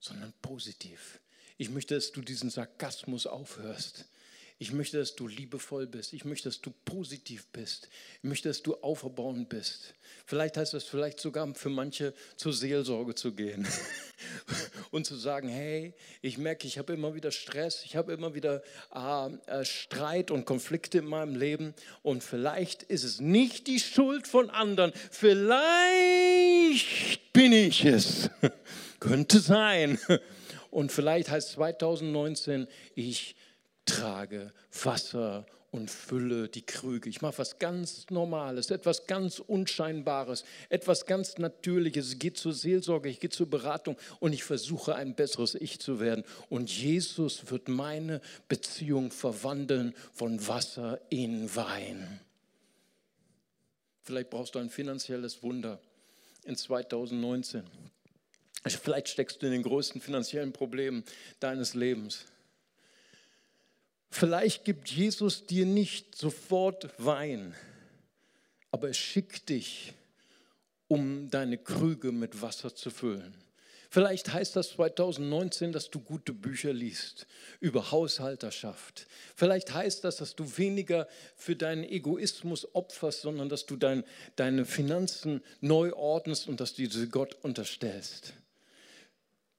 [0.00, 1.20] sondern positiv.
[1.56, 4.06] Ich möchte, dass du diesen Sarkasmus aufhörst.
[4.62, 6.12] Ich möchte, dass du liebevoll bist.
[6.12, 7.88] Ich möchte, dass du positiv bist.
[8.18, 9.94] Ich möchte, dass du auferbauend bist.
[10.24, 13.66] Vielleicht heißt das vielleicht sogar für manche zur Seelsorge zu gehen
[14.92, 18.62] und zu sagen, hey, ich merke, ich habe immer wieder Stress, ich habe immer wieder
[18.94, 24.48] äh, Streit und Konflikte in meinem Leben und vielleicht ist es nicht die Schuld von
[24.48, 24.92] anderen.
[25.10, 25.72] Vielleicht
[27.32, 28.30] bin ich es.
[29.00, 29.98] Könnte sein.
[30.70, 33.34] Und vielleicht heißt 2019, ich
[33.84, 37.08] trage Wasser und fülle die Krüge.
[37.08, 42.12] Ich mache was ganz Normales, etwas ganz Unscheinbares, etwas ganz Natürliches.
[42.12, 45.98] Ich gehe zur Seelsorge, ich gehe zur Beratung und ich versuche ein besseres Ich zu
[45.98, 46.24] werden.
[46.50, 52.20] Und Jesus wird meine Beziehung verwandeln von Wasser in Wein.
[54.02, 55.80] Vielleicht brauchst du ein finanzielles Wunder
[56.44, 57.62] in 2019.
[58.66, 61.02] Vielleicht steckst du in den größten finanziellen Problemen
[61.40, 62.26] deines Lebens.
[64.14, 67.54] Vielleicht gibt Jesus dir nicht sofort Wein,
[68.70, 69.94] aber er schickt dich,
[70.86, 73.34] um deine Krüge mit Wasser zu füllen.
[73.88, 77.26] Vielleicht heißt das 2019, dass du gute Bücher liest
[77.58, 79.06] über Haushalterschaft.
[79.34, 84.04] Vielleicht heißt das, dass du weniger für deinen Egoismus opferst, sondern dass du dein,
[84.36, 88.34] deine Finanzen neu ordnest und dass du sie Gott unterstellst.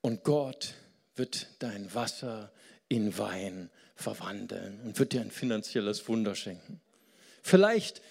[0.02, 0.76] Und Gott
[1.16, 2.52] wird dein Wasser
[2.94, 6.80] in Wein verwandeln und wird dir ein finanzielles Wunder schenken.
[7.42, 8.02] Vielleicht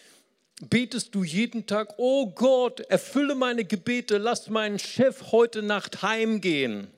[0.69, 6.89] betest du jeden Tag, oh Gott, erfülle meine Gebete, lass meinen Chef heute Nacht heimgehen.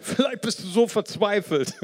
[0.00, 1.74] Vielleicht bist du so verzweifelt.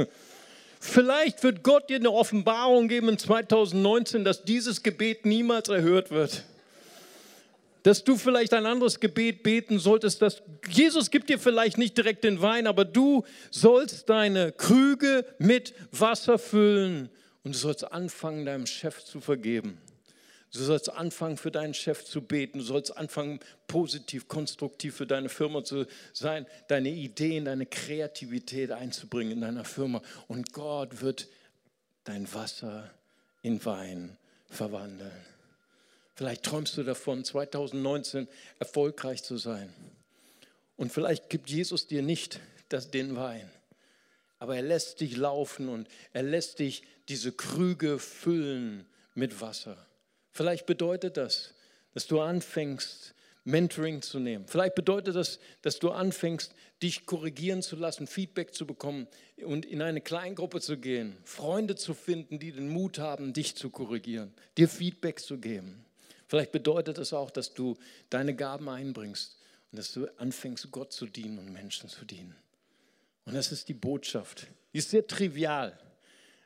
[0.81, 6.45] Vielleicht wird Gott dir eine Offenbarung geben in 2019, dass dieses Gebet niemals erhört wird
[7.87, 12.25] dass du vielleicht ein anderes Gebet beten solltest, dass Jesus gibt dir vielleicht nicht direkt
[12.25, 17.09] den Wein, aber du sollst deine Krüge mit Wasser füllen
[17.45, 19.79] und du sollst anfangen, deinem Chef zu vergeben.
[20.53, 22.59] Du sollst anfangen, für deinen Chef zu beten.
[22.59, 29.35] Du sollst anfangen, positiv, konstruktiv für deine Firma zu sein, deine Ideen, deine Kreativität einzubringen
[29.35, 30.03] in deiner Firma.
[30.27, 31.29] Und Gott wird
[32.03, 32.91] dein Wasser
[33.43, 34.17] in Wein
[34.49, 35.36] verwandeln.
[36.17, 38.27] Vielleicht träumst du davon, 2019
[38.59, 39.73] erfolgreich zu sein.
[40.77, 43.51] Und vielleicht gibt Jesus dir nicht das, den Wein,
[44.39, 49.77] aber er lässt dich laufen und er lässt dich diese Krüge füllen mit Wasser.
[50.33, 51.55] Vielleicht bedeutet das,
[51.93, 54.47] dass du anfängst, Mentoring zu nehmen.
[54.49, 56.53] Vielleicht bedeutet das, dass du anfängst,
[56.83, 59.07] dich korrigieren zu lassen, Feedback zu bekommen
[59.45, 63.71] und in eine Kleingruppe zu gehen, Freunde zu finden, die den Mut haben, dich zu
[63.71, 65.86] korrigieren, dir Feedback zu geben.
[66.29, 67.77] Vielleicht bedeutet es auch, dass du
[68.11, 69.39] deine Gaben einbringst
[69.71, 72.35] und dass du anfängst, Gott zu dienen und Menschen zu dienen.
[73.25, 74.47] Und das ist die Botschaft.
[74.73, 75.79] Die ist sehr trivial,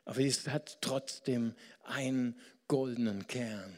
[0.04, 2.38] aber sie hat trotzdem einen
[2.68, 3.76] goldenen Kern.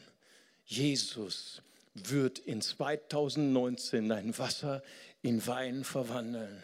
[0.64, 1.62] Jesus
[1.94, 4.82] wird in 2019 dein Wasser
[5.20, 6.62] in Wein verwandeln.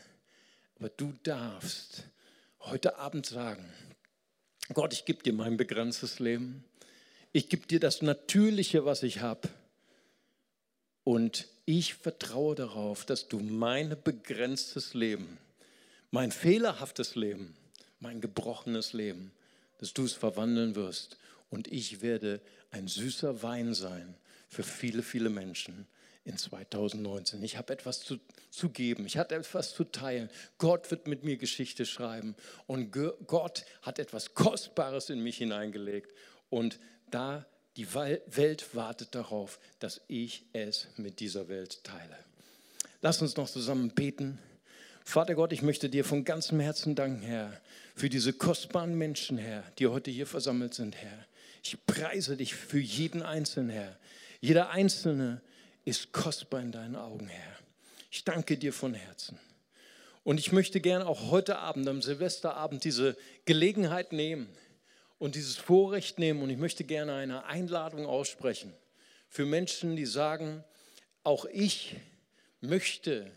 [0.79, 2.05] Aber du darfst
[2.61, 3.65] heute Abend sagen,
[4.75, 6.65] Gott, ich gebe dir mein begrenztes Leben
[7.39, 9.49] ich gebe dir das Natürliche, was ich habe.
[11.05, 15.39] Und ich vertraue darauf, dass du mein begrenztes Leben,
[16.11, 17.55] mein fehlerhaftes Leben,
[18.01, 19.31] mein gebrochenes Leben,
[19.79, 21.17] dass du es verwandeln wirst.
[21.49, 22.41] Und ich werde
[22.73, 24.17] ein süßer Wein sein
[24.49, 25.87] für viele, viele Menschen
[26.25, 27.41] in 2019.
[27.45, 28.19] Ich habe etwas zu,
[28.51, 30.29] zu geben, ich habe etwas zu teilen.
[30.59, 32.35] Gott wird mit mir Geschichte schreiben
[32.67, 32.91] und
[33.29, 36.13] Gott hat etwas Kostbares in mich hineingelegt.
[36.51, 42.17] Und da die Welt wartet darauf, dass ich es mit dieser Welt teile.
[43.01, 44.39] Lass uns noch zusammen beten.
[45.05, 47.53] Vater Gott, ich möchte dir von ganzem Herzen danken, Herr,
[47.95, 51.27] für diese kostbaren Menschen, Herr, die heute hier versammelt sind, Herr.
[51.63, 53.97] Ich preise dich für jeden Einzelnen, Herr.
[54.41, 55.41] Jeder Einzelne
[55.85, 57.57] ist kostbar in deinen Augen, Herr.
[58.11, 59.39] Ich danke dir von Herzen.
[60.25, 64.49] Und ich möchte gerne auch heute Abend, am Silvesterabend, diese Gelegenheit nehmen,
[65.19, 66.43] und dieses Vorrecht nehmen.
[66.43, 68.73] Und ich möchte gerne eine Einladung aussprechen
[69.29, 70.65] für Menschen, die sagen,
[71.23, 71.97] auch ich
[72.61, 73.31] möchte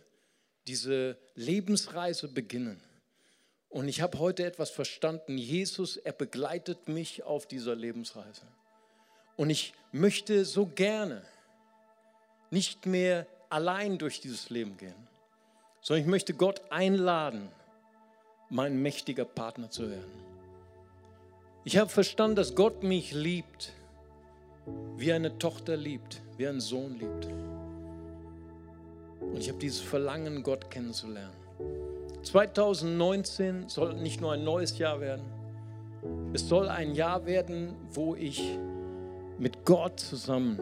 [0.67, 2.81] diese Lebensreise beginnen.
[3.69, 5.37] Und ich habe heute etwas verstanden.
[5.37, 8.41] Jesus, er begleitet mich auf dieser Lebensreise.
[9.37, 11.23] Und ich möchte so gerne
[12.49, 15.07] nicht mehr allein durch dieses Leben gehen,
[15.81, 17.49] sondern ich möchte Gott einladen,
[18.49, 20.30] mein mächtiger Partner zu werden.
[21.63, 23.73] Ich habe verstanden, dass Gott mich liebt,
[24.97, 27.27] wie eine Tochter liebt, wie ein Sohn liebt.
[29.19, 31.35] Und ich habe dieses Verlangen, Gott kennenzulernen.
[32.23, 35.23] 2019 soll nicht nur ein neues Jahr werden,
[36.33, 38.57] es soll ein Jahr werden, wo ich
[39.37, 40.59] mit Gott zusammen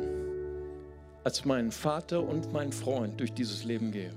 [1.23, 4.11] als meinen Vater und mein Freund durch dieses Leben gehe.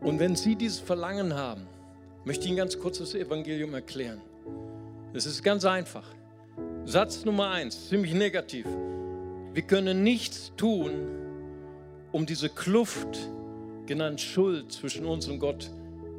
[0.00, 1.66] Und wenn Sie dieses Verlangen haben,
[2.24, 4.20] möchte ich Ihnen ganz kurz das Evangelium erklären.
[5.12, 6.04] Es ist ganz einfach.
[6.84, 8.66] Satz Nummer eins, ziemlich negativ.
[9.52, 10.92] Wir können nichts tun,
[12.12, 13.28] um diese Kluft,
[13.86, 15.70] genannt Schuld, zwischen uns und Gott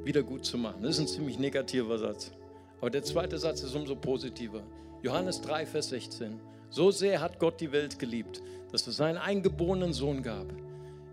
[0.04, 0.84] wieder gut zu machen.
[0.84, 2.32] Das ist ein ziemlich negativer Satz.
[2.80, 4.64] Aber der zweite Satz ist umso positiver.
[5.02, 6.40] Johannes 3, Vers 16.
[6.70, 8.42] So sehr hat Gott die Welt geliebt,
[8.72, 10.48] dass es seinen eingeborenen Sohn gab.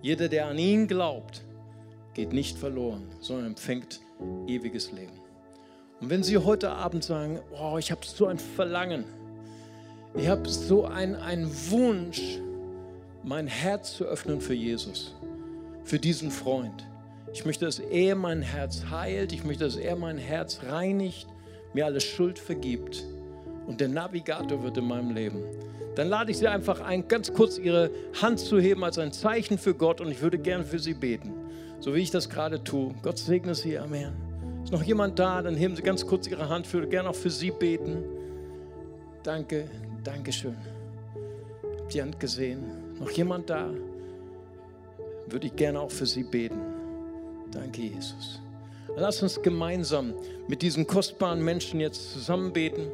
[0.03, 1.43] Jeder, der an ihn glaubt,
[2.15, 4.01] geht nicht verloren, sondern empfängt
[4.47, 5.13] ewiges Leben.
[6.01, 9.05] Und wenn Sie heute Abend sagen, oh, ich habe so ein Verlangen,
[10.15, 12.41] ich habe so einen Wunsch,
[13.23, 15.15] mein Herz zu öffnen für Jesus,
[15.85, 16.87] für diesen Freund.
[17.33, 21.29] Ich möchte, dass er mein Herz heilt, ich möchte, dass er mein Herz reinigt,
[21.75, 23.05] mir alle Schuld vergibt
[23.67, 25.45] und der Navigator wird in meinem Leben.
[26.01, 27.91] Dann lade ich Sie einfach ein, ganz kurz Ihre
[28.23, 31.35] Hand zu heben als ein Zeichen für Gott und ich würde gern für Sie beten,
[31.79, 32.95] so wie ich das gerade tue.
[33.03, 34.15] Gott segne Sie, Amen.
[34.65, 35.43] Ist noch jemand da?
[35.43, 36.67] Dann heben Sie ganz kurz Ihre Hand.
[36.67, 38.03] Ich würde gerne auch für Sie beten.
[39.23, 39.69] Danke,
[40.03, 40.57] danke schön.
[41.81, 42.63] Habt die Hand gesehen?
[42.99, 43.69] Noch jemand da?
[45.27, 46.63] Würde ich gerne auch für Sie beten.
[47.53, 48.41] Danke, Jesus.
[48.97, 50.15] Lass uns gemeinsam
[50.49, 52.87] mit diesen kostbaren Menschen jetzt zusammen beten.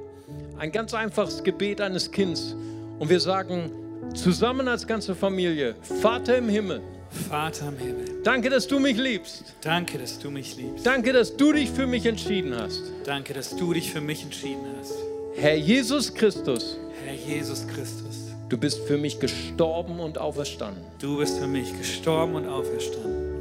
[0.59, 2.57] Ein ganz einfaches Gebet eines Kindes.
[2.99, 3.70] Und wir sagen
[4.14, 6.80] zusammen als ganze Familie, Vater im Himmel,
[7.28, 8.22] Vater im Himmel.
[8.24, 9.55] Danke, dass du mich liebst.
[9.61, 10.86] Danke, dass du mich liebst.
[10.86, 12.82] Danke, dass du dich für mich entschieden hast.
[13.05, 14.94] Danke, dass du dich für mich entschieden hast.
[15.36, 16.78] Herr Jesus Christus.
[17.05, 18.32] Herr Jesus Christus.
[18.49, 20.82] Du bist für mich gestorben und auferstanden.
[20.99, 23.36] Du bist für mich gestorben und auferstanden.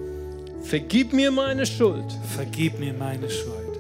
[0.63, 2.05] Vergib mir meine Schuld.
[2.35, 3.79] Vergib mir meine Schuld.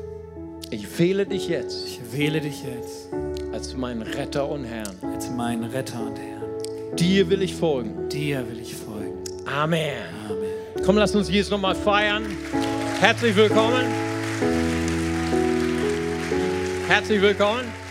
[0.69, 1.85] Ich wähle dich jetzt.
[1.85, 3.14] Ich wähle dich jetzt
[3.55, 4.97] als meinen Retter und Herrn.
[5.01, 6.97] Als meinen Retter und Herrn.
[6.97, 8.09] Dir will ich folgen.
[8.09, 9.13] Dir will ich folgen.
[9.45, 9.93] Amen.
[10.29, 10.83] Amen.
[10.85, 12.25] Komm, lass uns Jesus nochmal feiern.
[12.99, 13.85] Herzlich willkommen.
[16.89, 17.84] Herzlich willkommen.